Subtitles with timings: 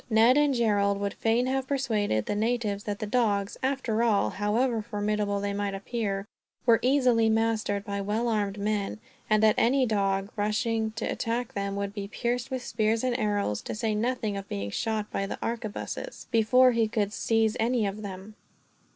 [0.09, 5.39] Ned and Gerald would fain have persuaded the natives that dogs, after all, however formidable
[5.39, 6.25] they might appear,
[6.65, 11.75] were easily mastered by well armed men; and that any dog rushing to attack them
[11.75, 15.37] would be pierced with spears and arrows, to say nothing of being shot by the
[15.39, 18.33] arquebuses, before he could seize any of them.